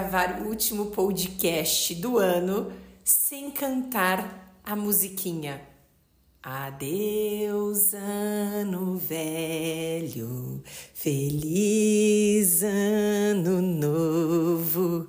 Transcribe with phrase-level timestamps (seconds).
[0.00, 2.72] gravar o último podcast do ano
[3.04, 5.60] sem cantar a musiquinha.
[6.42, 10.62] Adeus, ano velho,
[10.94, 15.06] feliz ano novo,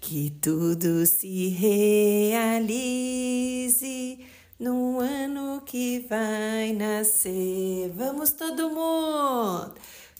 [0.00, 2.58] que tudo se realize
[4.58, 7.92] no ano que vai nascer.
[7.94, 9.72] Vamos todo mundo!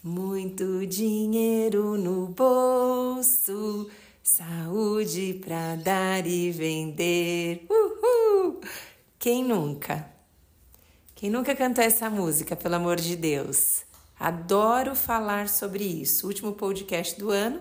[0.04, 3.88] Muito dinheiro no bolso,
[4.22, 7.66] saúde para dar e vender.
[7.68, 8.60] Uhul!
[9.18, 10.10] Quem nunca?
[11.14, 13.82] Quem nunca cantou essa música, pelo amor de Deus?
[14.18, 16.26] Adoro falar sobre isso.
[16.26, 17.60] Último podcast do ano,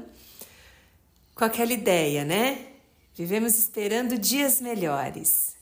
[1.35, 2.67] com aquela ideia, né?
[3.15, 5.55] Vivemos esperando dias melhores,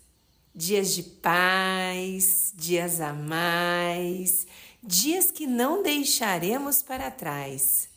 [0.54, 4.46] dias de paz, dias a mais
[4.84, 7.90] dias que não deixaremos para trás.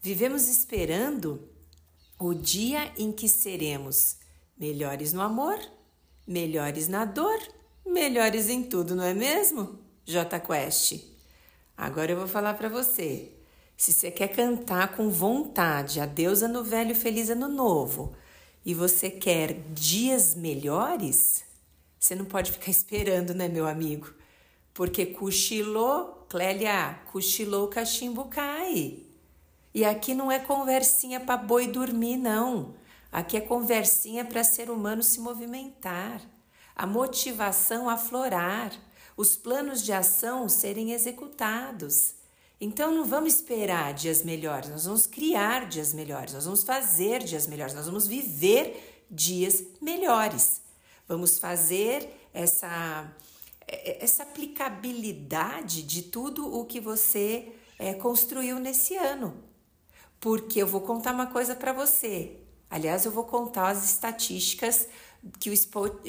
[0.00, 1.48] Vivemos esperando
[2.18, 4.16] o dia em que seremos
[4.58, 5.58] melhores no amor,
[6.26, 7.38] melhores na dor,
[7.86, 9.78] melhores em tudo, não é mesmo?
[10.04, 11.04] J Quest.
[11.76, 13.30] Agora eu vou falar para você.
[13.76, 18.12] Se você quer cantar com vontade a deusa no velho feliz ano novo
[18.66, 21.44] e você quer dias melhores,
[21.96, 24.12] você não pode ficar esperando, né, meu amigo?
[24.74, 29.07] Porque cochilou, Clélia, cochilou o cachimbo cai.
[29.78, 32.74] E aqui não é conversinha para boi dormir, não.
[33.12, 36.20] Aqui é conversinha para ser humano se movimentar,
[36.74, 38.72] a motivação aflorar,
[39.16, 42.16] os planos de ação serem executados.
[42.60, 47.46] Então não vamos esperar dias melhores, nós vamos criar dias melhores, nós vamos fazer dias
[47.46, 50.60] melhores, nós vamos viver dias melhores.
[51.06, 53.14] Vamos fazer essa
[54.00, 59.46] essa aplicabilidade de tudo o que você é, construiu nesse ano.
[60.20, 62.36] Porque eu vou contar uma coisa para você.
[62.70, 64.88] Aliás, eu vou contar as estatísticas
[65.38, 65.56] que o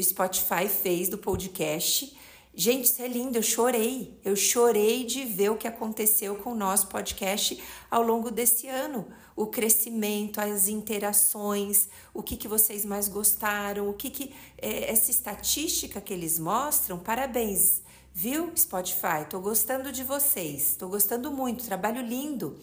[0.04, 2.18] Spotify fez do podcast.
[2.54, 4.20] Gente, isso é lindo, eu chorei.
[4.26, 9.06] Eu chorei de ver o que aconteceu com o nosso podcast ao longo desse ano
[9.40, 15.10] o crescimento, as interações, o que, que vocês mais gostaram, o que, que é, essa
[15.10, 17.82] estatística que eles mostram, parabéns,
[18.14, 19.24] viu, Spotify?
[19.30, 22.60] Tô gostando de vocês, tô gostando muito, trabalho lindo.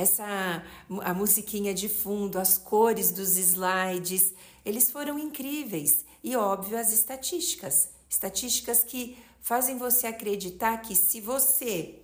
[0.00, 0.64] Essa
[1.02, 4.32] a musiquinha de fundo, as cores dos slides,
[4.64, 6.06] eles foram incríveis.
[6.24, 7.90] E óbvio, as estatísticas.
[8.08, 11.96] Estatísticas que fazem você acreditar que se você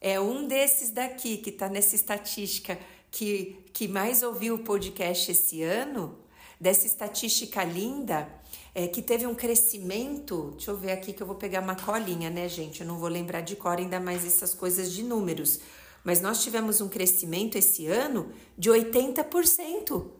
[0.00, 2.76] é um desses daqui que está nessa estatística
[3.08, 6.18] que, que mais ouviu o podcast esse ano,
[6.60, 8.28] dessa estatística linda,
[8.74, 10.54] é, que teve um crescimento.
[10.56, 12.80] Deixa eu ver aqui que eu vou pegar uma colinha, né, gente?
[12.80, 15.60] Eu não vou lembrar de cor ainda mais essas coisas de números.
[16.04, 20.10] Mas nós tivemos um crescimento esse ano de 80%.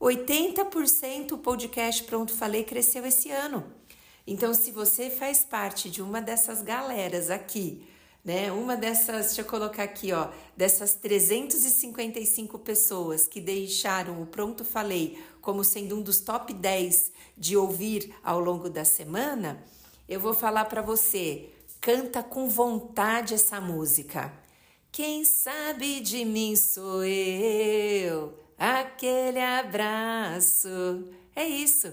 [0.00, 3.64] 80% o podcast Pronto Falei cresceu esse ano.
[4.26, 7.86] Então, se você faz parte de uma dessas galeras aqui,
[8.26, 8.50] né?
[8.50, 15.22] Uma dessas, deixa eu colocar aqui, ó, dessas 355 pessoas que deixaram o Pronto Falei
[15.40, 19.64] como sendo um dos top 10 de ouvir ao longo da semana,
[20.08, 21.50] eu vou falar para você,
[21.80, 24.32] canta com vontade essa música.
[24.96, 30.68] Quem sabe de mim sou eu, aquele abraço.
[31.34, 31.92] É isso.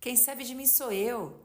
[0.00, 1.36] Quem sabe de mim sou eu.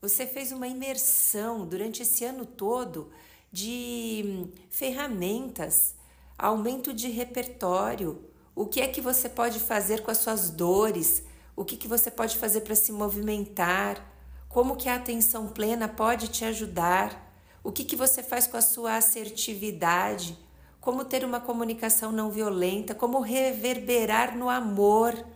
[0.00, 3.10] Você fez uma imersão durante esse ano todo
[3.52, 5.94] de hum, ferramentas,
[6.38, 8.24] aumento de repertório,
[8.54, 11.22] o que é que você pode fazer com as suas dores,
[11.54, 14.10] o que, que você pode fazer para se movimentar,
[14.48, 17.30] como que a atenção plena pode te ajudar,
[17.62, 20.45] o que, que você faz com a sua assertividade,
[20.86, 25.26] como ter uma comunicação não violenta, como reverberar no amor,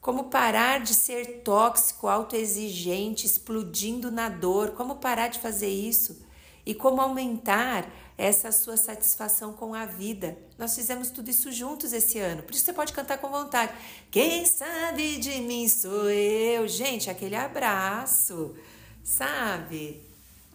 [0.00, 6.24] como parar de ser tóxico, autoexigente, explodindo na dor, como parar de fazer isso
[6.64, 10.38] e como aumentar essa sua satisfação com a vida.
[10.56, 13.72] Nós fizemos tudo isso juntos esse ano, por isso você pode cantar com vontade.
[14.08, 16.68] Quem sabe de mim sou eu.
[16.68, 18.54] Gente, aquele abraço,
[19.02, 20.00] sabe?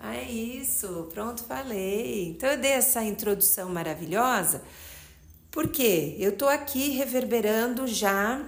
[0.01, 2.29] Ah, é isso, pronto, falei.
[2.29, 4.63] Então eu dei essa introdução maravilhosa,
[5.51, 8.41] porque eu tô aqui reverberando já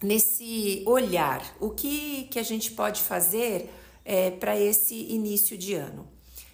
[0.00, 1.42] nesse olhar.
[1.58, 3.68] O que, que a gente pode fazer
[4.04, 6.08] é, para esse início de ano?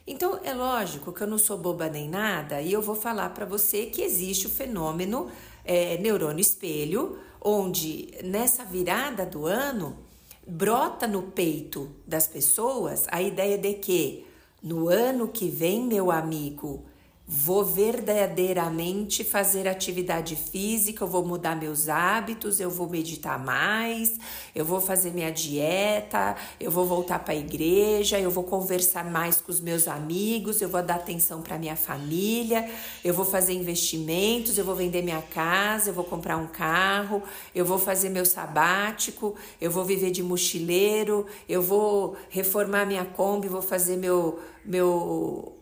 [0.07, 3.45] Então, é lógico que eu não sou boba nem nada e eu vou falar para
[3.45, 5.31] você que existe o fenômeno
[5.63, 10.06] é, neurônio espelho, onde nessa virada do ano
[10.47, 14.27] brota no peito das pessoas a ideia de que
[14.63, 16.85] no ano que vem, meu amigo,
[17.29, 24.17] vou verdadeiramente fazer atividade física, eu vou mudar meus hábitos, eu vou meditar mais,
[24.55, 29.41] eu vou fazer minha dieta, eu vou voltar para a igreja, eu vou conversar mais
[29.41, 32.71] com os meus amigos, eu vou dar atenção para minha família,
[33.05, 37.21] eu vou fazer investimentos, eu vou vender minha casa, eu vou comprar um carro,
[37.53, 43.49] eu vou fazer meu sabático, eu vou viver de mochileiro, eu vou reformar minha Kombi,
[43.49, 45.56] vou fazer meu meu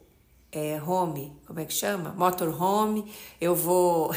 [0.55, 2.15] é, home, como é que chama?
[2.17, 4.15] Motorhome, eu vou.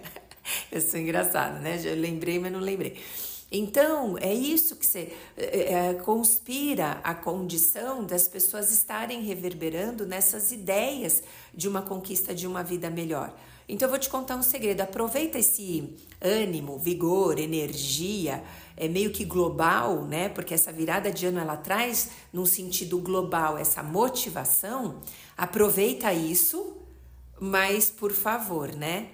[0.70, 1.78] eu sou engraçada, né?
[1.78, 3.00] Já lembrei, mas não lembrei.
[3.50, 10.52] Então, é isso que você é, é, conspira a condição das pessoas estarem reverberando nessas
[10.52, 11.22] ideias
[11.52, 13.34] de uma conquista de uma vida melhor.
[13.72, 14.80] Então, eu vou te contar um segredo.
[14.80, 18.42] Aproveita esse ânimo, vigor, energia,
[18.76, 20.28] é meio que global, né?
[20.28, 25.00] Porque essa virada de ano ela traz, num sentido global, essa motivação.
[25.36, 26.78] Aproveita isso,
[27.40, 29.06] mas por favor, né?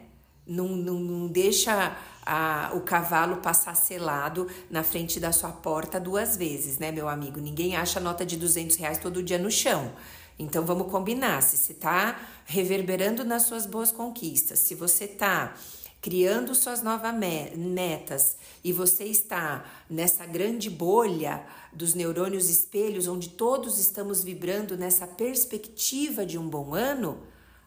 [0.47, 1.95] Não, não, não deixa
[2.25, 7.41] a, o cavalo passar selado na frente da sua porta duas vezes, né, meu amigo?
[7.41, 9.93] Ninguém acha nota de 200 reais todo dia no chão.
[10.39, 11.43] Então vamos combinar.
[11.43, 15.55] Se você está reverberando nas suas boas conquistas, se você está
[16.01, 17.15] criando suas novas
[17.57, 25.07] metas e você está nessa grande bolha dos neurônios espelhos, onde todos estamos vibrando nessa
[25.07, 27.19] perspectiva de um bom ano,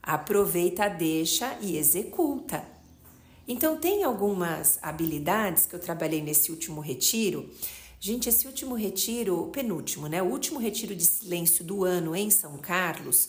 [0.02, 2.64] aproveita, deixa e executa.
[3.48, 7.50] Então, tem algumas habilidades que eu trabalhei nesse último retiro.
[8.02, 10.24] Gente, esse último retiro, penúltimo, né?
[10.24, 13.28] O último retiro de silêncio do ano em São Carlos,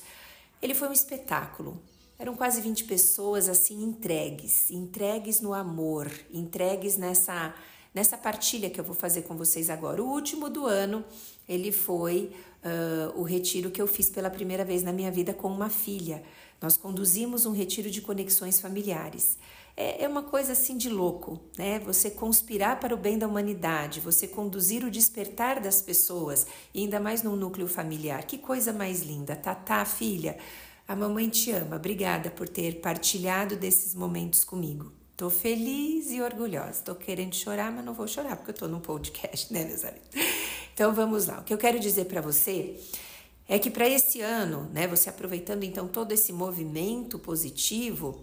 [0.62, 1.82] ele foi um espetáculo.
[2.16, 7.52] Eram quase 20 pessoas assim entregues, entregues no amor, entregues nessa
[7.92, 10.00] nessa partilha que eu vou fazer com vocês agora.
[10.00, 11.04] O último do ano,
[11.48, 12.30] ele foi
[12.64, 16.22] uh, o retiro que eu fiz pela primeira vez na minha vida com uma filha.
[16.60, 19.36] Nós conduzimos um retiro de conexões familiares.
[19.80, 21.78] É, é uma coisa assim de louco, né?
[21.78, 27.00] Você conspirar para o bem da humanidade, você conduzir o despertar das pessoas, e ainda
[27.00, 28.24] mais num núcleo familiar.
[28.24, 29.34] Que coisa mais linda.
[29.34, 30.36] Tatá, filha,
[30.86, 31.76] a mamãe te ama.
[31.76, 34.92] Obrigada por ter partilhado desses momentos comigo.
[35.16, 36.82] Tô feliz e orgulhosa.
[36.84, 40.10] Tô querendo chorar, mas não vou chorar porque eu tô num podcast, né, meus amigos?
[40.74, 41.40] Então vamos lá.
[41.40, 42.78] O que eu quero dizer para você
[43.48, 48.22] é que para esse ano, né, você aproveitando então todo esse movimento positivo,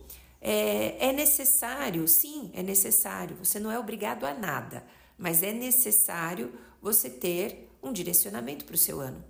[0.49, 3.35] é, é necessário, sim, é necessário.
[3.43, 4.81] Você não é obrigado a nada,
[5.17, 9.21] mas é necessário você ter um direcionamento para o seu ano.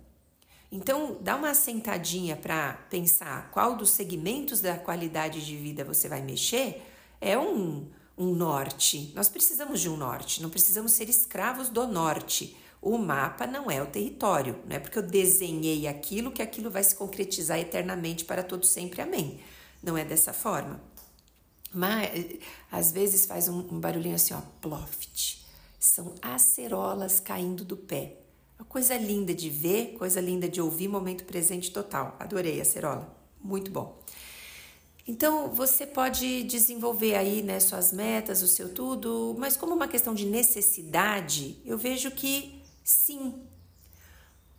[0.70, 6.22] Então, dá uma sentadinha para pensar qual dos segmentos da qualidade de vida você vai
[6.22, 6.82] mexer,
[7.20, 9.12] é um, um norte.
[9.16, 12.56] Nós precisamos de um norte, não precisamos ser escravos do norte.
[12.80, 16.84] O mapa não é o território, não é porque eu desenhei aquilo que aquilo vai
[16.84, 19.02] se concretizar eternamente para todo sempre.
[19.02, 19.40] Amém.
[19.82, 20.80] Não é dessa forma.
[21.72, 22.38] Mas
[22.70, 25.38] às vezes faz um, um barulhinho assim, ó, ploft.
[25.78, 28.16] São acerolas caindo do pé.
[28.58, 32.16] Uma coisa linda de ver, coisa linda de ouvir, momento presente total.
[32.18, 34.02] Adorei a cerola, muito bom.
[35.06, 40.12] Então você pode desenvolver aí né, suas metas, o seu tudo, mas como uma questão
[40.12, 43.42] de necessidade, eu vejo que sim,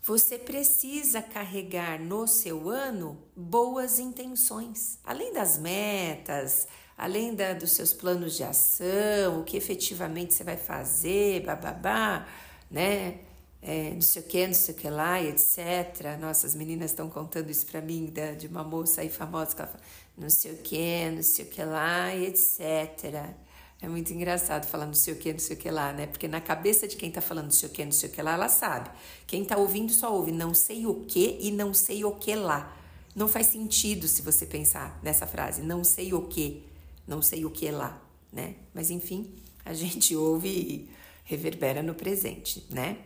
[0.02, 6.68] você precisa carregar no seu ano boas intenções, além das metas,
[7.00, 12.28] além da, dos seus planos de ação, o que efetivamente você vai fazer, bababá,
[12.70, 13.20] né?
[13.62, 16.18] é, não sei o que, não sei o que lá, etc.
[16.20, 19.62] Nossa, as meninas estão contando isso para mim, da, de uma moça aí famosa que
[19.62, 19.84] ela fala,
[20.18, 23.36] não sei o que, não sei o que lá, etc.
[23.82, 26.08] É muito engraçado falar não sei o que, não sei o que lá, né?
[26.08, 28.22] Porque na cabeça de quem tá falando não sei o que, não sei o que
[28.22, 28.90] lá, ela sabe.
[29.28, 32.76] Quem tá ouvindo só ouve não sei o que e não sei o que lá.
[33.16, 36.64] Não faz sentido se você pensar nessa frase, não sei o que,
[37.10, 38.00] não sei o que lá,
[38.32, 38.56] né?
[38.74, 39.34] Mas enfim,
[39.66, 40.90] a gente ouve e
[41.26, 42.98] reverbera no presente, né?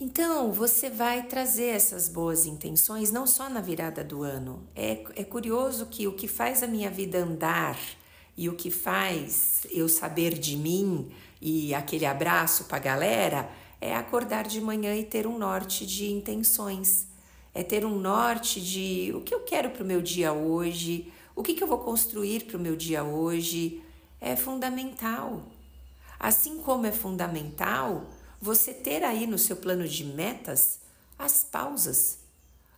[0.00, 4.62] Então, você vai trazer essas boas intenções não só na virada do ano.
[4.74, 7.76] É, é curioso que o que faz a minha vida andar
[8.36, 13.92] e o que faz eu saber de mim e aquele abraço para a galera é
[13.92, 17.08] acordar de manhã e ter um norte de intenções.
[17.52, 21.42] É ter um norte de o que eu quero para o meu dia hoje, o
[21.44, 23.80] que, que eu vou construir para o meu dia hoje.
[24.20, 25.40] É fundamental.
[26.18, 28.06] Assim como é fundamental
[28.40, 30.80] você ter aí no seu plano de metas
[31.16, 32.18] as pausas.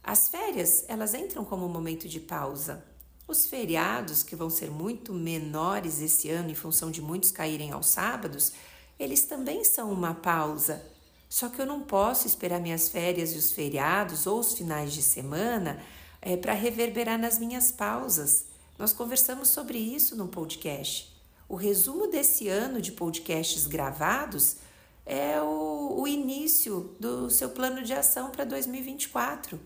[0.04, 2.84] As férias, elas entram como um momento de pausa.
[3.26, 7.86] Os feriados, que vão ser muito menores esse ano em função de muitos caírem aos
[7.86, 8.52] sábados,
[8.98, 10.84] eles também são uma pausa.
[11.30, 15.00] Só que eu não posso esperar minhas férias e os feriados ou os finais de
[15.00, 15.82] semana
[16.20, 18.49] é, para reverberar nas minhas pausas.
[18.80, 21.14] Nós conversamos sobre isso no podcast.
[21.46, 24.56] O resumo desse ano de podcasts gravados
[25.04, 29.60] é o, o início do seu plano de ação para 2024.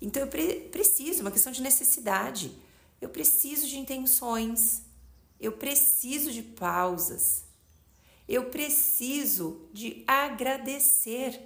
[0.00, 2.50] Então eu pre preciso, uma questão de necessidade.
[3.00, 4.82] Eu preciso de intenções.
[5.38, 7.44] Eu preciso de pausas.
[8.28, 11.40] Eu preciso de agradecer.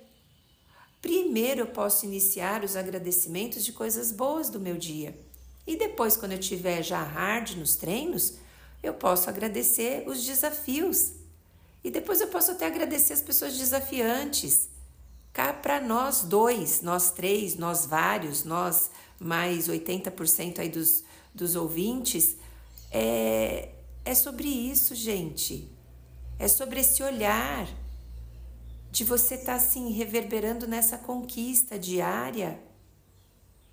[1.03, 5.26] Primeiro eu posso iniciar os agradecimentos de coisas boas do meu dia.
[5.67, 8.35] E depois, quando eu tiver já hard nos treinos,
[8.83, 11.13] eu posso agradecer os desafios.
[11.83, 14.69] E depois eu posso até agradecer as pessoas desafiantes.
[15.33, 21.03] Cá para nós dois, nós três, nós vários, nós mais 80% aí dos,
[21.35, 22.37] dos ouvintes,
[22.91, 23.71] é,
[24.05, 25.71] é sobre isso, gente.
[26.39, 27.69] É sobre esse olhar
[28.91, 32.59] de você estar tá, assim reverberando nessa conquista diária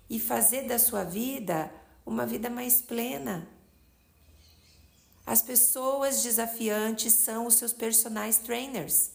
[0.08, 1.70] e fazer da sua vida
[2.04, 3.48] uma vida mais plena.
[5.26, 9.10] As pessoas desafiantes são os seus personagens trainers.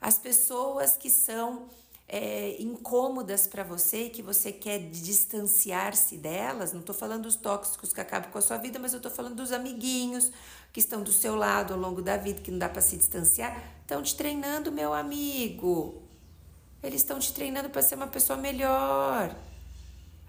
[0.00, 1.68] As pessoas que são
[2.06, 7.92] é, incômodas para você e que você quer distanciar-se delas, não estou falando dos tóxicos
[7.92, 10.30] que acabam com a sua vida, mas eu estou falando dos amiguinhos
[10.72, 13.60] que estão do seu lado ao longo da vida, que não dá para se distanciar,
[13.80, 16.02] estão te treinando, meu amigo.
[16.82, 19.34] Eles estão te treinando para ser uma pessoa melhor.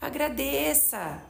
[0.01, 1.28] Agradeça.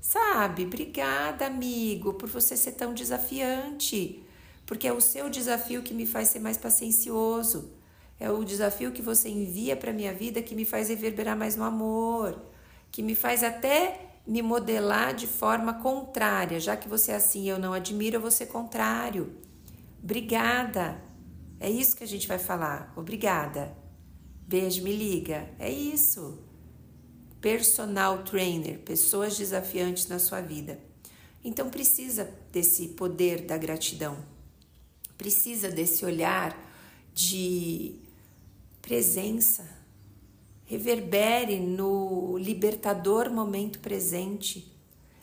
[0.00, 0.64] Sabe?
[0.64, 4.22] Obrigada, amigo, por você ser tão desafiante.
[4.64, 7.72] Porque é o seu desafio que me faz ser mais paciencioso.
[8.20, 11.64] É o desafio que você envia para minha vida que me faz reverberar mais no
[11.64, 12.40] amor,
[12.90, 17.58] que me faz até me modelar de forma contrária, já que você é assim, eu
[17.58, 19.32] não admiro, ser contrário.
[20.02, 21.00] Obrigada.
[21.60, 22.92] É isso que a gente vai falar.
[22.96, 23.74] Obrigada.
[24.46, 25.48] Beijo, me liga.
[25.58, 26.47] É isso
[27.40, 30.78] personal trainer, pessoas desafiantes na sua vida.
[31.44, 34.16] Então precisa desse poder da gratidão,
[35.16, 36.56] precisa desse olhar
[37.14, 37.94] de
[38.82, 39.68] presença,
[40.64, 44.72] reverbere no libertador momento presente.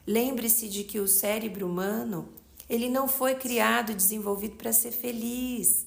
[0.08, 2.30] Lembre-se de que o cérebro humano,
[2.70, 5.86] ele não foi criado e desenvolvido para ser feliz.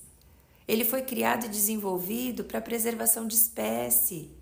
[0.67, 4.38] Ele foi criado e desenvolvido para preservação de espécie.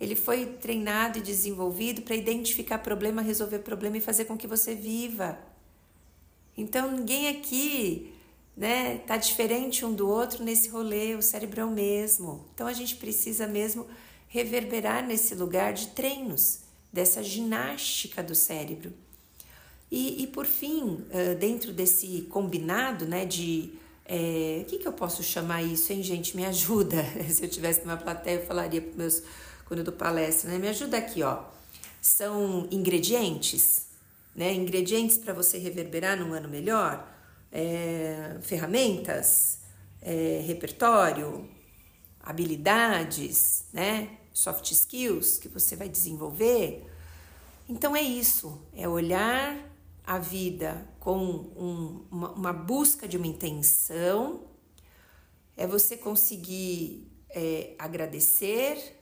[0.00, 4.74] Ele foi treinado e desenvolvido para identificar problema, resolver problema e fazer com que você
[4.74, 5.38] viva.
[6.56, 8.12] Então ninguém aqui,
[8.56, 12.46] né, tá diferente um do outro nesse rolê, o cérebro é o mesmo.
[12.54, 13.86] Então a gente precisa mesmo
[14.26, 16.60] reverberar nesse lugar de treinos,
[16.92, 18.92] dessa ginástica do cérebro.
[19.90, 21.04] E, e por fim,
[21.38, 23.72] dentro desse combinado, né, de
[24.12, 26.36] é, o que, que eu posso chamar isso, hein, gente?
[26.36, 27.04] Me ajuda.
[27.30, 29.22] Se eu tivesse numa plateia, eu falaria para meus
[29.70, 30.58] quando eu dou palestra, né?
[30.58, 31.44] Me ajuda aqui, ó.
[32.02, 33.86] São ingredientes,
[34.34, 34.52] né?
[34.52, 37.08] Ingredientes para você reverberar num ano melhor,
[37.52, 39.60] é, ferramentas,
[40.02, 41.48] é, repertório,
[42.20, 44.18] habilidades, né?
[44.34, 46.84] Soft skills que você vai desenvolver.
[47.68, 49.56] Então é isso, é olhar
[50.04, 54.48] a vida com um, uma, uma, busca de uma intenção,
[55.56, 58.96] é você conseguir é, agradecer,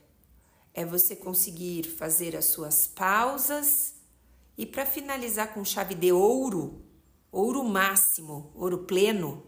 [0.78, 3.94] é você conseguir fazer as suas pausas
[4.56, 6.80] e para finalizar com chave de ouro,
[7.32, 9.44] ouro máximo, ouro pleno,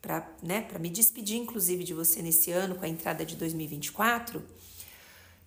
[0.00, 4.42] para né, me despedir inclusive de você nesse ano com a entrada de 2024,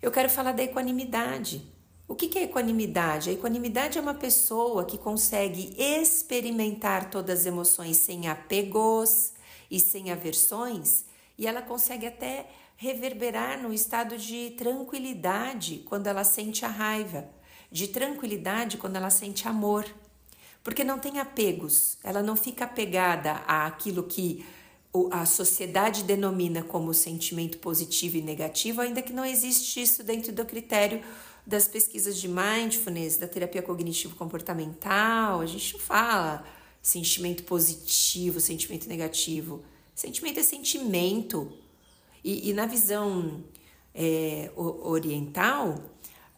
[0.02, 1.70] eu quero falar da equanimidade.
[2.08, 3.30] O que, que é equanimidade?
[3.30, 9.34] A equanimidade é uma pessoa que consegue experimentar todas as emoções sem apegos
[9.70, 11.04] e sem aversões,
[11.38, 17.30] e ela consegue até reverberar num estado de tranquilidade quando ela sente a raiva,
[17.72, 19.86] de tranquilidade quando ela sente amor.
[20.64, 24.46] Porque não tem apegos, ela não fica apegada àquilo que
[25.12, 30.46] a sociedade denomina como sentimento positivo e negativo, ainda que não existe isso dentro do
[30.46, 31.04] critério
[31.46, 35.42] das pesquisas de mindfulness, da terapia cognitivo-comportamental.
[35.42, 36.44] A gente não fala
[36.82, 39.64] sentimento positivo, sentimento negativo.
[39.96, 41.52] Sentimento é sentimento.
[42.22, 43.42] E, e na visão
[43.94, 45.70] é, oriental,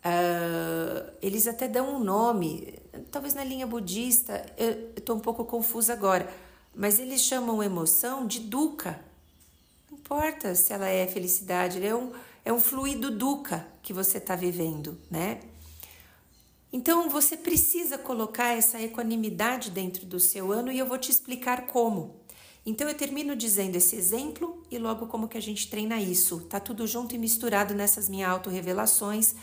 [0.06, 2.76] uh, eles até dão um nome,
[3.12, 6.32] talvez na linha budista, eu estou um pouco confusa agora,
[6.76, 9.04] mas eles chamam emoção de dukkha.
[9.90, 12.12] Não importa se ela é felicidade, é um,
[12.46, 15.40] é um fluido dukkha que você está vivendo, né?
[16.72, 21.66] Então você precisa colocar essa equanimidade dentro do seu ano e eu vou te explicar
[21.66, 22.27] como.
[22.68, 26.42] Então eu termino dizendo esse exemplo e logo como que a gente treina isso.
[26.42, 29.34] Tá tudo junto e misturado nessas minhas autorrevelações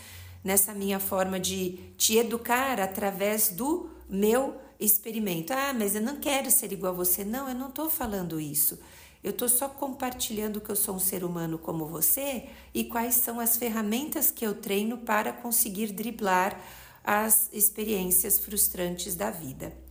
[0.45, 5.55] nessa minha forma de te educar através do meu experimento.
[5.55, 7.25] Ah, mas eu não quero ser igual a você.
[7.25, 8.79] Não, eu não estou falando isso.
[9.23, 13.41] Eu estou só compartilhando que eu sou um ser humano como você e quais são
[13.41, 16.61] as ferramentas que eu treino para conseguir driblar
[17.03, 19.84] as experiências frustrantes da vida.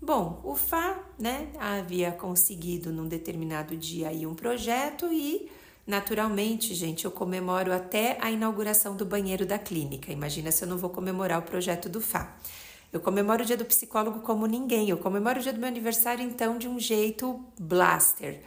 [0.00, 5.50] Bom, o Fá, né, havia conseguido num determinado dia aí um projeto e
[5.88, 10.12] Naturalmente, gente, eu comemoro até a inauguração do banheiro da clínica.
[10.12, 12.36] Imagina se eu não vou comemorar o projeto do Fá.
[12.92, 14.90] Eu comemoro o dia do psicólogo como ninguém.
[14.90, 18.42] Eu comemoro o dia do meu aniversário, então, de um jeito blaster.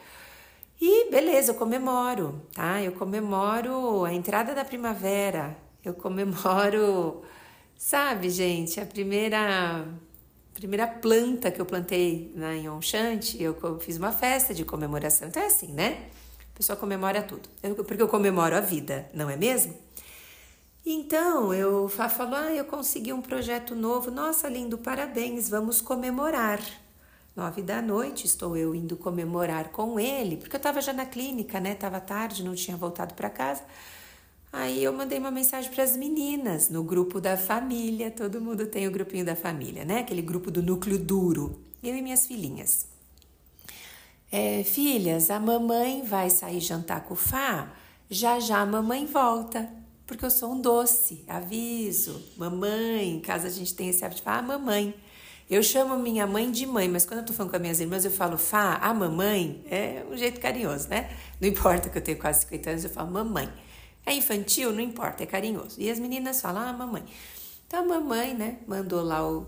[0.79, 2.79] E beleza, eu comemoro, tá?
[2.79, 5.57] Eu comemoro a entrada da primavera.
[5.83, 7.23] Eu comemoro,
[7.75, 9.83] sabe, gente, a primeira
[10.61, 15.27] primeira planta que eu plantei lá em Onchante, eu fiz uma festa de comemoração.
[15.27, 16.09] Então é assim, né?
[16.53, 17.49] A pessoa comemora tudo.
[17.63, 19.75] Eu, porque eu comemoro a vida, não é mesmo?
[20.85, 24.11] Então, eu falo, ah, eu consegui um projeto novo.
[24.11, 26.59] Nossa, lindo, parabéns, vamos comemorar.
[27.35, 31.59] Nove da noite, estou eu indo comemorar com ele, porque eu estava já na clínica,
[31.59, 31.73] né?
[31.73, 33.63] Tava tarde, não tinha voltado para casa.
[34.53, 38.11] Aí eu mandei uma mensagem para as meninas no grupo da família.
[38.11, 39.99] Todo mundo tem o grupinho da família, né?
[39.99, 41.61] Aquele grupo do núcleo duro.
[41.81, 42.85] Eu e minhas filhinhas.
[44.31, 47.73] É, filhas, a mamãe vai sair jantar com o Fá,
[48.09, 49.69] já já a mamãe volta,
[50.07, 52.21] porque eu sou um doce, aviso.
[52.37, 54.93] Mamãe, em casa a gente tem esse hábito de falar, ah, mamãe.
[55.49, 58.05] Eu chamo minha mãe de mãe, mas quando eu tô falando com as minhas irmãs,
[58.05, 61.09] eu falo Fá, a mamãe, é um jeito carinhoso, né?
[61.41, 63.49] Não importa que eu tenho quase 50 anos, eu falo mamãe.
[64.05, 65.79] É infantil, não importa, é carinhoso.
[65.79, 67.03] E as meninas falam, ah, mamãe.
[67.67, 69.45] Então a mamãe, né, mandou lá o.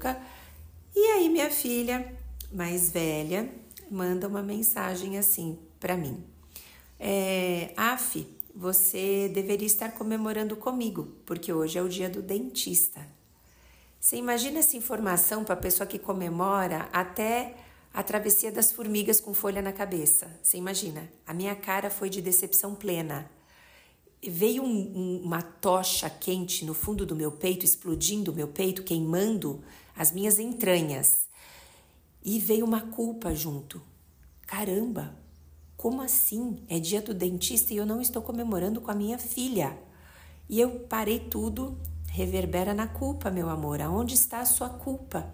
[0.95, 2.15] E aí minha filha
[2.51, 3.49] mais velha,
[3.89, 6.23] manda uma mensagem assim para mim.
[6.99, 13.05] É, Af, você deveria estar comemorando comigo, porque hoje é o dia do dentista.
[13.99, 17.55] Você imagina essa informação para a pessoa que comemora até
[17.93, 20.27] a travessia das formigas com folha na cabeça.
[20.41, 21.09] Você imagina?
[21.25, 23.29] A minha cara foi de decepção plena.
[24.25, 28.83] Veio um, um, uma tocha quente no fundo do meu peito, explodindo o meu peito,
[28.83, 29.61] queimando
[29.95, 31.27] as minhas entranhas.
[32.23, 33.81] E veio uma culpa junto.
[34.47, 35.13] Caramba,
[35.75, 36.63] como assim?
[36.69, 39.77] É dia do dentista e eu não estou comemorando com a minha filha.
[40.47, 43.81] E eu parei tudo, reverbera na culpa, meu amor.
[43.81, 45.29] Aonde está a sua culpa?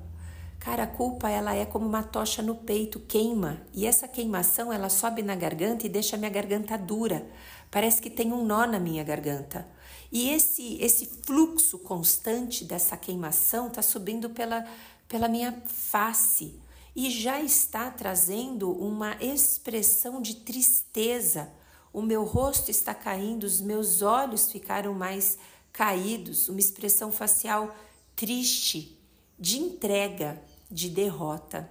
[0.59, 3.61] Cara, a culpa ela é como uma tocha no peito, queima.
[3.73, 7.25] E essa queimação ela sobe na garganta e deixa minha garganta dura.
[7.71, 9.67] Parece que tem um nó na minha garganta.
[10.11, 14.65] E esse esse fluxo constante dessa queimação está subindo pela,
[15.07, 16.59] pela minha face
[16.95, 21.51] e já está trazendo uma expressão de tristeza.
[21.93, 25.37] O meu rosto está caindo, os meus olhos ficaram mais
[25.71, 27.75] caídos, uma expressão facial
[28.15, 28.99] triste,
[29.39, 31.69] de entrega, de derrota.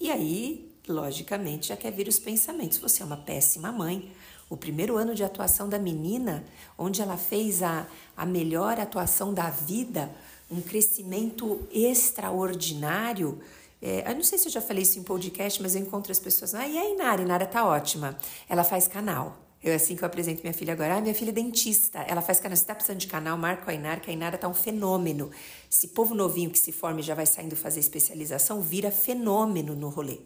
[0.00, 4.10] E aí, logicamente, já quer vir os pensamentos: você é uma péssima mãe.
[4.52, 6.44] O primeiro ano de atuação da menina,
[6.76, 10.14] onde ela fez a, a melhor atuação da vida,
[10.50, 13.40] um crescimento extraordinário
[13.80, 16.20] é, eu não sei se eu já falei isso em podcast, mas eu encontro as
[16.20, 16.54] pessoas.
[16.54, 17.20] Ah, e a Inara?
[17.20, 18.16] Inara tá ótima.
[18.48, 19.36] Ela faz canal.
[19.60, 22.38] Eu, assim que eu apresento minha filha agora, ah, minha filha é dentista, ela faz
[22.38, 22.56] canal.
[22.56, 25.32] Você tá precisando de canal, marca a Inara, que a Inara tá um fenômeno.
[25.68, 29.88] Esse povo novinho que se forma e já vai saindo fazer especialização, vira fenômeno no
[29.88, 30.20] rolê.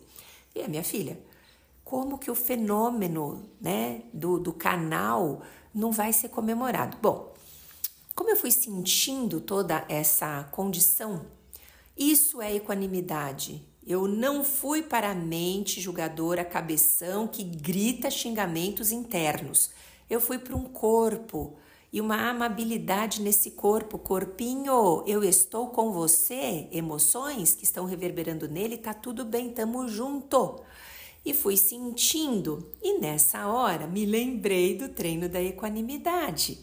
[0.55, 1.19] E a minha filha,
[1.87, 5.41] como que o fenômeno né, do, do canal
[5.75, 6.99] não vai ser comemorado?
[7.01, 7.33] Bom,
[8.15, 11.25] como eu fui sentindo toda essa condição
[11.97, 13.67] isso é equanimidade.
[13.87, 19.71] Eu não fui para a mente julgadora, cabeção que grita xingamentos internos.
[20.11, 21.57] Eu fui para um corpo
[21.91, 23.99] e uma amabilidade nesse corpo.
[23.99, 26.69] Corpinho, eu estou com você.
[26.71, 30.61] Emoções que estão reverberando nele, tá tudo bem, tamo junto.
[31.27, 36.57] E fui sentindo, e nessa hora me lembrei do treino da equanimidade.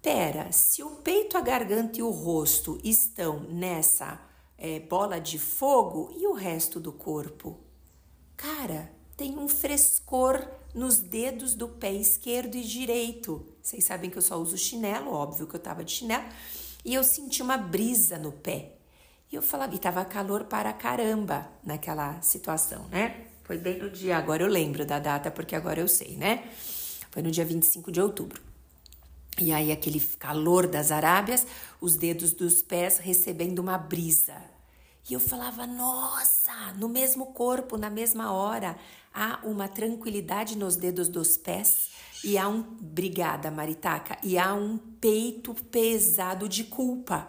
[0.00, 4.20] Pera, se o peito, a garganta e o rosto estão nessa
[4.56, 7.58] é, bola de fogo e o resto do corpo?
[8.36, 13.44] Cara, tem um frescor nos dedos do pé esquerdo e direito.
[13.60, 16.24] Vocês sabem que eu só uso chinelo, óbvio que eu tava de chinelo,
[16.84, 18.76] e eu senti uma brisa no pé.
[19.32, 23.26] E eu falava, e tava calor para caramba naquela situação, né?
[23.50, 26.48] Foi bem no dia, agora eu lembro da data porque agora eu sei, né?
[27.10, 28.40] Foi no dia 25 de outubro.
[29.40, 31.44] E aí, aquele calor das Arábias,
[31.80, 34.36] os dedos dos pés recebendo uma brisa.
[35.10, 38.76] E eu falava, nossa, no mesmo corpo, na mesma hora,
[39.12, 41.90] há uma tranquilidade nos dedos dos pés
[42.22, 47.26] E há um, brigada Maritaca, e há um peito pesado de culpa.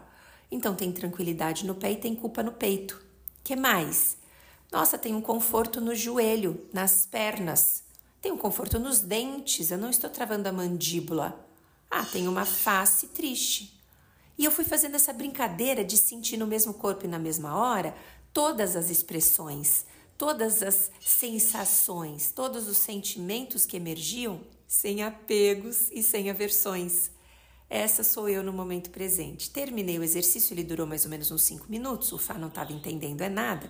[0.52, 3.02] Então tem tranquilidade no pé e tem culpa no peito.
[3.44, 4.21] Que mais?
[4.72, 7.84] Nossa, tem um conforto no joelho, nas pernas.
[8.22, 11.46] Tem um conforto nos dentes, eu não estou travando a mandíbula.
[11.90, 13.78] Ah, tem uma face triste.
[14.38, 17.94] E eu fui fazendo essa brincadeira de sentir no mesmo corpo e na mesma hora
[18.32, 19.86] todas as expressões,
[20.18, 27.12] todas as sensações, todos os sentimentos que emergiam sem apegos e sem aversões.
[27.70, 29.50] Essa sou eu no momento presente.
[29.50, 32.72] Terminei o exercício, ele durou mais ou menos uns cinco minutos, o Fá não estava
[32.72, 33.70] entendendo é nada.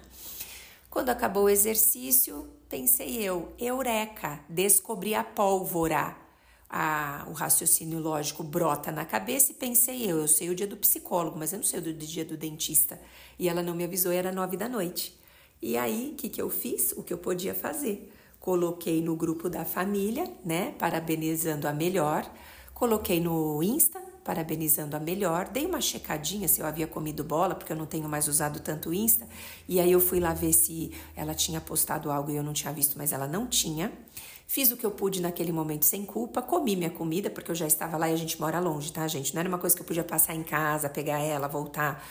[0.91, 6.15] Quando acabou o exercício, pensei eu, eureka, descobri a pólvora
[7.27, 11.37] o raciocínio lógico brota na cabeça e pensei eu, eu sei o dia do psicólogo,
[11.37, 12.99] mas eu não sei o dia do dentista.
[13.37, 15.17] E ela não me avisou, era nove da noite.
[15.61, 16.93] E aí, o que, que eu fiz?
[16.93, 18.11] O que eu podia fazer?
[18.39, 22.29] Coloquei no grupo da família, né, parabenizando a melhor.
[22.73, 25.47] Coloquei no Insta, parabenizando a melhor.
[25.49, 28.93] Dei uma checadinha se eu havia comido bola, porque eu não tenho mais usado tanto
[28.93, 29.27] Insta.
[29.67, 32.71] E aí eu fui lá ver se ela tinha postado algo e eu não tinha
[32.71, 33.91] visto, mas ela não tinha.
[34.47, 37.65] Fiz o que eu pude naquele momento sem culpa, comi minha comida, porque eu já
[37.65, 39.33] estava lá e a gente mora longe, tá, gente?
[39.33, 42.05] Não era uma coisa que eu podia passar em casa, pegar ela, voltar.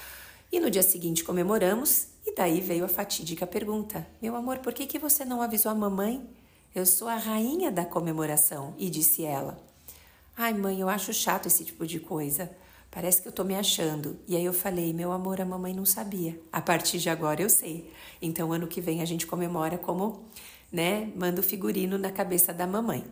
[0.50, 4.86] E no dia seguinte comemoramos, e daí veio a fatídica pergunta: Meu amor, por que,
[4.86, 6.26] que você não avisou a mamãe?
[6.74, 8.74] Eu sou a rainha da comemoração.
[8.78, 9.69] E disse ela:
[10.42, 12.50] Ai, mãe, eu acho chato esse tipo de coisa.
[12.90, 14.18] Parece que eu tô me achando.
[14.26, 16.40] E aí eu falei: Meu amor, a mamãe não sabia.
[16.50, 17.92] A partir de agora eu sei.
[18.22, 20.24] Então, ano que vem a gente comemora como
[20.72, 21.12] né?
[21.14, 23.04] Manda o figurino na cabeça da mamãe.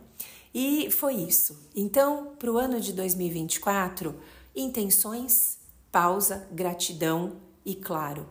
[0.51, 1.69] E foi isso.
[1.75, 4.15] Então, para o ano de 2024,
[4.55, 5.59] intenções,
[5.91, 8.27] pausa, gratidão e, claro,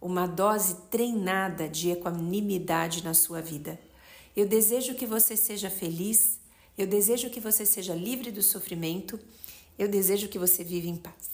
[0.00, 3.78] uma dose treinada de equanimidade na sua vida.
[4.34, 6.39] Eu desejo que você seja feliz,
[6.82, 9.18] eu desejo que você seja livre do sofrimento,
[9.78, 11.30] eu desejo que você viva em paz.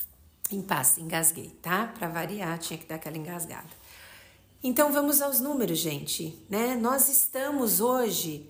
[0.50, 1.86] Em paz, engasguei, tá?
[1.88, 3.68] Para variar, tinha que dar aquela engasgada.
[4.62, 6.76] Então vamos aos números, gente, né?
[6.76, 8.48] Nós estamos hoje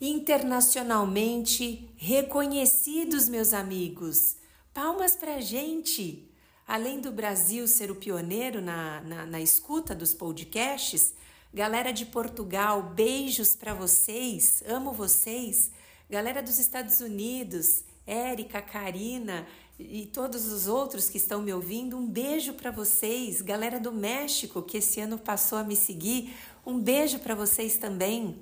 [0.00, 4.36] internacionalmente reconhecidos, meus amigos.
[4.72, 6.30] Palmas pra gente!
[6.66, 11.14] Além do Brasil ser o pioneiro na, na, na escuta dos podcasts,
[11.52, 15.70] galera de Portugal, beijos para vocês, amo vocês.
[16.10, 19.46] Galera dos Estados Unidos, Érica, Karina,
[19.78, 23.42] e todos os outros que estão me ouvindo, um beijo para vocês.
[23.42, 28.38] Galera do México que esse ano passou a me seguir, um beijo para vocês também.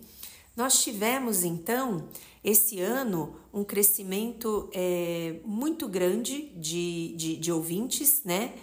[0.57, 2.09] Nós tivemos então
[2.45, 8.55] esse ano um crescimento é, muito grande de, de, de ouvintes, né?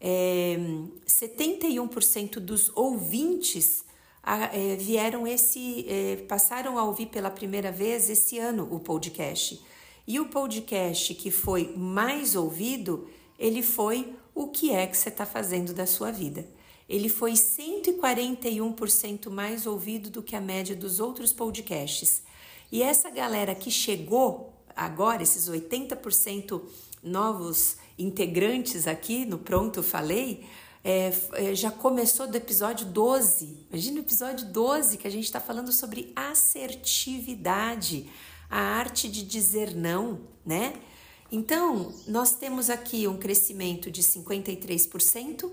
[0.00, 0.58] É,
[1.06, 3.84] 71% dos ouvintes
[4.52, 9.62] é, vieram esse, é, passaram a ouvir pela primeira vez esse ano o podcast.
[10.06, 13.08] E o podcast que foi mais ouvido,
[13.38, 16.46] ele foi O que é que você está fazendo da sua vida?
[16.88, 22.22] Ele foi 141% mais ouvido do que a média dos outros podcasts.
[22.70, 26.62] E essa galera que chegou agora, esses 80%
[27.02, 30.44] novos integrantes aqui no Pronto Falei,
[30.88, 33.66] é, é, já começou do episódio 12.
[33.68, 38.08] Imagina o episódio 12 que a gente está falando sobre assertividade
[38.48, 40.74] a arte de dizer não, né?
[41.32, 45.50] Então, nós temos aqui um crescimento de 53%,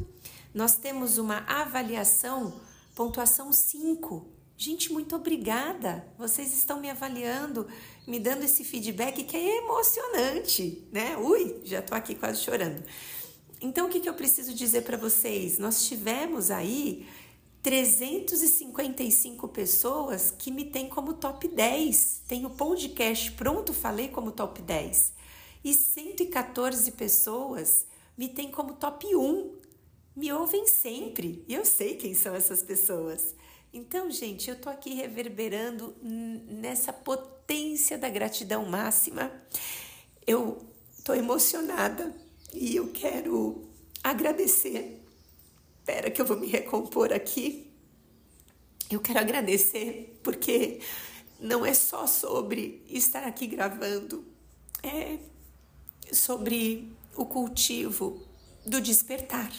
[0.54, 2.62] nós temos uma avaliação,
[2.94, 4.28] pontuação 5.
[4.56, 6.06] Gente, muito obrigada.
[6.16, 7.68] Vocês estão me avaliando,
[8.06, 11.18] me dando esse feedback que é emocionante, né?
[11.18, 12.84] Ui, já tô aqui quase chorando.
[13.64, 15.58] Então, o que, que eu preciso dizer para vocês?
[15.58, 17.08] Nós tivemos aí
[17.62, 22.24] 355 pessoas que me têm como top 10.
[22.28, 25.14] Tem o podcast pronto, falei como top 10.
[25.64, 27.86] E 114 pessoas
[28.18, 29.54] me têm como top 1.
[30.14, 31.46] Me ouvem sempre.
[31.48, 33.34] E eu sei quem são essas pessoas.
[33.72, 39.32] Então, gente, eu tô aqui reverberando nessa potência da gratidão máxima.
[40.28, 40.58] Eu
[41.02, 42.23] tô emocionada
[42.54, 43.68] e eu quero
[44.04, 45.04] agradecer
[45.84, 47.70] Espera que eu vou me recompor aqui.
[48.90, 50.80] Eu quero agradecer porque
[51.38, 54.24] não é só sobre estar aqui gravando,
[54.82, 55.20] é
[56.14, 58.26] sobre o cultivo
[58.66, 59.52] do despertar.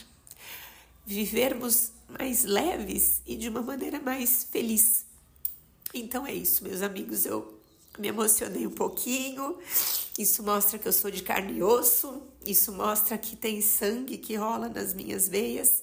[1.05, 5.05] Vivermos mais leves e de uma maneira mais feliz.
[5.93, 7.27] Então é isso, meus amigos.
[7.27, 7.61] Eu
[7.99, 9.59] me emocionei um pouquinho.
[10.19, 12.23] Isso mostra que eu sou de carne e osso.
[12.47, 15.83] Isso mostra que tem sangue que rola nas minhas veias.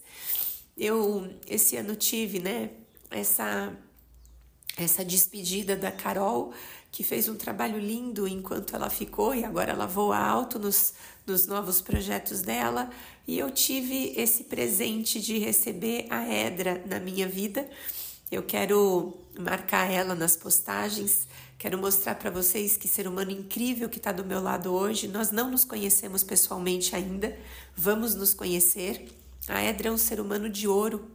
[0.77, 2.71] Eu esse ano tive, né,
[3.09, 3.75] essa
[4.77, 6.53] essa despedida da Carol,
[6.91, 10.93] que fez um trabalho lindo enquanto ela ficou e agora ela voa alto nos,
[11.25, 12.89] nos novos projetos dela.
[13.27, 17.69] E eu tive esse presente de receber a Edra na minha vida.
[18.31, 21.27] Eu quero marcar ela nas postagens,
[21.61, 25.07] quero mostrar para vocês que ser humano incrível que está do meu lado hoje.
[25.07, 27.37] Nós não nos conhecemos pessoalmente ainda,
[27.75, 29.07] vamos nos conhecer.
[29.47, 31.07] A Edra é um ser humano de ouro.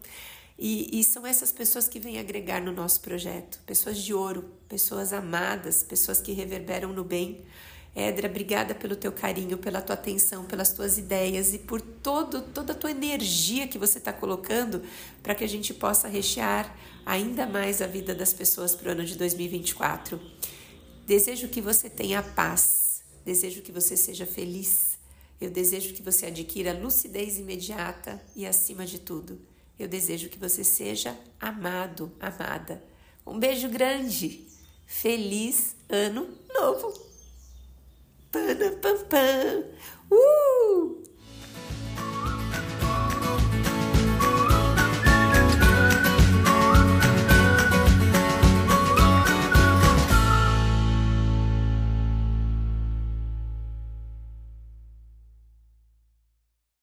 [0.57, 5.13] E, e, são essas pessoas que vêm agregar no nosso projeto, pessoas de ouro, pessoas
[5.13, 7.45] amadas, pessoas que reverberam no bem.
[7.99, 12.75] Edra, obrigada pelo teu carinho, pela tua atenção, pelas tuas ideias e por todo, toda
[12.75, 14.83] a tua energia que você está colocando
[15.23, 19.03] para que a gente possa rechear ainda mais a vida das pessoas para o ano
[19.03, 20.21] de 2024.
[21.07, 24.99] Desejo que você tenha paz, desejo que você seja feliz,
[25.41, 29.41] eu desejo que você adquira lucidez imediata e, acima de tudo,
[29.79, 32.85] eu desejo que você seja amado, amada.
[33.27, 34.47] Um beijo grande.
[34.85, 37.06] Feliz ano novo.
[40.11, 41.06] Woo!